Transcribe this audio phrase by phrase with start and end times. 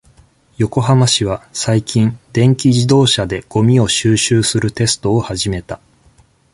[0.57, 5.79] 横浜市は、最近、電気自動車で、ごみを収集するテストを始めた。